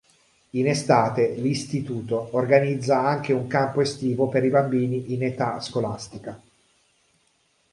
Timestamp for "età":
5.21-5.59